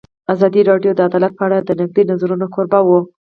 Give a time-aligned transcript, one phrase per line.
[0.33, 2.99] ازادي راډیو د عدالت په اړه د نقدي نظرونو کوربه وه.